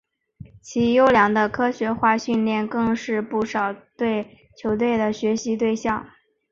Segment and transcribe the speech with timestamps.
[0.63, 3.71] 其优良的科学化训练更是不少
[4.57, 6.07] 球队的学习对象。